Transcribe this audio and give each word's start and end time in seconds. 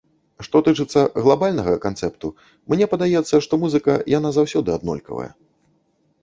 Што 0.45 0.59
тычыцца 0.67 1.01
глабальнага 1.27 1.73
канцэпту, 1.83 2.31
мне 2.73 2.87
падаецца, 2.95 3.35
што 3.47 3.53
музыка, 3.65 3.93
яна 4.17 4.29
заўсёды 4.39 4.69
аднолькавая. 4.79 5.29